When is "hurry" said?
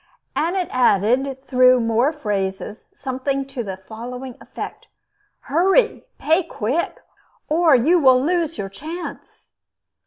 5.41-6.07